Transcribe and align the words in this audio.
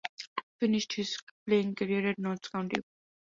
He 0.35 0.41
finished 0.59 0.93
his 0.93 1.15
playing 1.45 1.75
career 1.75 2.09
at 2.09 2.17
Notts 2.17 2.49
County. 2.49 2.81